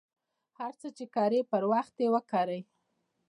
[0.57, 2.61] هر څه ،چې کرئ پر وخت یې وکرئ.